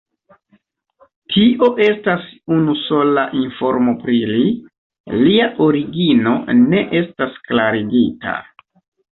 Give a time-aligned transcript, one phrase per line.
[1.33, 2.23] Tio estas
[2.55, 4.41] unusola informo pri li,
[5.27, 6.35] lia origino
[6.65, 8.39] ne estas klarigita.